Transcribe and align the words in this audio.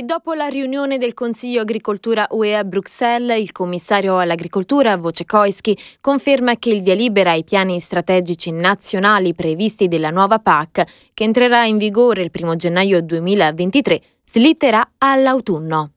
Dopo 0.00 0.32
la 0.32 0.46
riunione 0.46 0.96
del 0.96 1.12
Consiglio 1.12 1.62
Agricoltura 1.62 2.28
UE 2.30 2.54
a 2.54 2.62
Bruxelles, 2.62 3.36
il 3.36 3.50
commissario 3.50 4.16
all'agricoltura 4.16 4.94
Wojciechowski 4.94 5.76
conferma 6.00 6.54
che 6.54 6.70
il 6.70 6.82
via 6.82 6.94
libera 6.94 7.32
ai 7.32 7.42
piani 7.42 7.80
strategici 7.80 8.52
nazionali 8.52 9.34
previsti 9.34 9.88
della 9.88 10.10
nuova 10.10 10.38
PAC, 10.38 10.84
che 11.12 11.24
entrerà 11.24 11.64
in 11.64 11.78
vigore 11.78 12.22
il 12.22 12.30
1 12.32 12.54
gennaio 12.54 13.02
2023, 13.02 14.00
slitterà 14.24 14.88
all'autunno. 14.98 15.90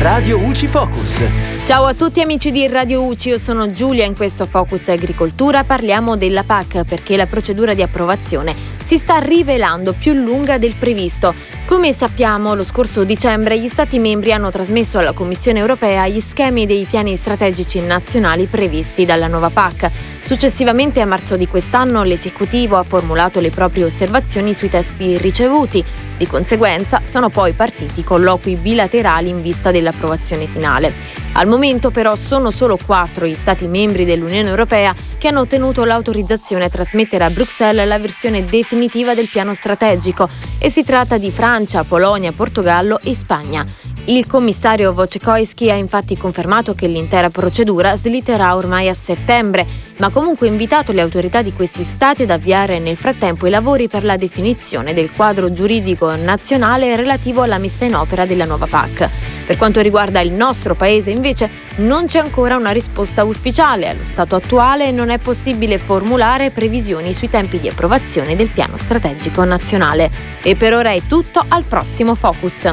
Radio 0.00 0.38
UCI 0.38 0.66
Focus. 0.66 1.64
Ciao 1.64 1.86
a 1.86 1.94
tutti 1.94 2.20
amici 2.20 2.50
di 2.50 2.66
Radio 2.68 3.04
UCI, 3.04 3.30
io 3.30 3.38
sono 3.38 3.70
Giulia, 3.70 4.04
in 4.04 4.14
questo 4.14 4.44
Focus 4.44 4.88
Agricoltura 4.88 5.64
parliamo 5.64 6.18
della 6.18 6.42
PAC 6.42 6.84
perché 6.84 7.16
la 7.16 7.26
procedura 7.26 7.72
di 7.72 7.80
approvazione 7.80 8.75
si 8.86 8.98
sta 8.98 9.18
rivelando 9.18 9.94
più 9.94 10.12
lunga 10.12 10.58
del 10.58 10.74
previsto. 10.78 11.34
Come 11.64 11.92
sappiamo, 11.92 12.54
lo 12.54 12.62
scorso 12.62 13.02
dicembre 13.02 13.58
gli 13.58 13.66
Stati 13.66 13.98
membri 13.98 14.32
hanno 14.32 14.52
trasmesso 14.52 15.00
alla 15.00 15.10
Commissione 15.10 15.58
europea 15.58 16.06
gli 16.06 16.20
schemi 16.20 16.66
dei 16.66 16.86
piani 16.88 17.16
strategici 17.16 17.80
nazionali 17.80 18.46
previsti 18.46 19.04
dalla 19.04 19.26
nuova 19.26 19.50
PAC. 19.50 19.90
Successivamente 20.22 21.00
a 21.00 21.04
marzo 21.04 21.36
di 21.36 21.48
quest'anno 21.48 22.04
l'esecutivo 22.04 22.76
ha 22.76 22.84
formulato 22.84 23.40
le 23.40 23.50
proprie 23.50 23.82
osservazioni 23.82 24.54
sui 24.54 24.70
testi 24.70 25.18
ricevuti. 25.18 25.84
Di 26.16 26.26
conseguenza 26.28 27.00
sono 27.02 27.28
poi 27.28 27.54
partiti 27.54 28.04
colloqui 28.04 28.54
bilaterali 28.54 29.28
in 29.28 29.42
vista 29.42 29.72
dell'approvazione 29.72 30.46
finale. 30.46 31.24
Al 31.38 31.48
momento 31.48 31.90
però 31.90 32.14
sono 32.14 32.50
solo 32.50 32.78
quattro 32.82 33.26
gli 33.26 33.34
Stati 33.34 33.66
membri 33.66 34.06
dell'Unione 34.06 34.48
Europea 34.48 34.94
che 35.18 35.28
hanno 35.28 35.40
ottenuto 35.40 35.84
l'autorizzazione 35.84 36.64
a 36.64 36.70
trasmettere 36.70 37.24
a 37.24 37.30
Bruxelles 37.30 37.86
la 37.86 37.98
versione 37.98 38.46
definitiva 38.46 39.14
del 39.14 39.28
piano 39.28 39.52
strategico 39.52 40.30
e 40.58 40.70
si 40.70 40.82
tratta 40.82 41.18
di 41.18 41.30
Francia, 41.30 41.84
Polonia, 41.84 42.32
Portogallo 42.32 42.98
e 43.02 43.14
Spagna. 43.14 43.66
Il 44.06 44.26
commissario 44.26 44.92
Wojciechowski 44.92 45.70
ha 45.70 45.74
infatti 45.74 46.16
confermato 46.16 46.74
che 46.74 46.86
l'intera 46.86 47.28
procedura 47.28 47.96
slitterà 47.96 48.56
ormai 48.56 48.88
a 48.88 48.94
settembre, 48.94 49.66
ma 49.98 50.08
comunque 50.08 50.46
invitato 50.46 50.92
le 50.92 51.02
autorità 51.02 51.42
di 51.42 51.52
questi 51.52 51.82
stati 51.82 52.22
ad 52.22 52.30
avviare 52.30 52.78
nel 52.78 52.96
frattempo 52.96 53.46
i 53.46 53.50
lavori 53.50 53.88
per 53.88 54.04
la 54.04 54.16
definizione 54.16 54.94
del 54.94 55.12
quadro 55.12 55.52
giuridico 55.52 56.14
nazionale 56.16 56.96
relativo 56.96 57.42
alla 57.42 57.58
messa 57.58 57.84
in 57.84 57.94
opera 57.94 58.24
della 58.24 58.46
nuova 58.46 58.66
PAC. 58.66 59.35
Per 59.46 59.56
quanto 59.56 59.80
riguarda 59.80 60.20
il 60.20 60.32
nostro 60.32 60.74
paese 60.74 61.10
invece 61.10 61.48
non 61.76 62.06
c'è 62.06 62.18
ancora 62.18 62.56
una 62.56 62.72
risposta 62.72 63.22
ufficiale. 63.24 63.88
Allo 63.88 64.02
stato 64.02 64.34
attuale 64.34 64.90
non 64.90 65.10
è 65.10 65.18
possibile 65.18 65.78
formulare 65.78 66.50
previsioni 66.50 67.12
sui 67.12 67.30
tempi 67.30 67.60
di 67.60 67.68
approvazione 67.68 68.34
del 68.34 68.48
piano 68.48 68.76
strategico 68.76 69.44
nazionale. 69.44 70.10
E 70.42 70.56
per 70.56 70.74
ora 70.74 70.90
è 70.90 71.00
tutto, 71.06 71.44
al 71.46 71.62
prossimo 71.62 72.14
Focus. 72.16 72.70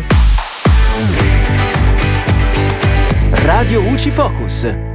Radio 3.46 3.82
UCI 3.82 4.10
Focus. 4.10 4.93